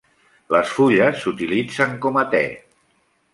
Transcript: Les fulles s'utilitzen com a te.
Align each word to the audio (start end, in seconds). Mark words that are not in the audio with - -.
Les 0.53 0.71
fulles 0.77 1.19
s'utilitzen 1.25 1.93
com 2.07 2.19
a 2.23 2.25
te. 2.33 2.43